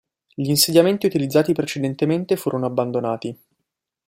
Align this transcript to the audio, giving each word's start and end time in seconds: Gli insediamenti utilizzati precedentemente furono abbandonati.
Gli 0.33 0.49
insediamenti 0.49 1.05
utilizzati 1.05 1.53
precedentemente 1.53 2.35
furono 2.35 2.65
abbandonati. 2.65 3.37